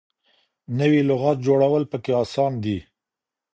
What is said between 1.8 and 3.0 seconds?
پکې اسان دي.